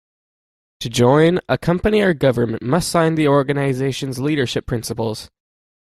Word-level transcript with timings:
To 0.79 0.89
join, 0.89 1.41
a 1.47 1.59
company 1.59 2.01
or 2.01 2.15
government 2.15 2.63
must 2.63 2.89
sign 2.89 3.13
the 3.13 3.27
organization's 3.27 4.17
leadership 4.17 4.65
principles. 4.65 5.29